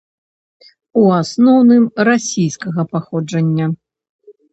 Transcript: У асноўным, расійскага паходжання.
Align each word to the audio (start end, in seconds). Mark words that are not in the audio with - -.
У 1.01 1.01
асноўным, 1.17 1.83
расійскага 2.09 2.81
паходжання. 2.95 3.67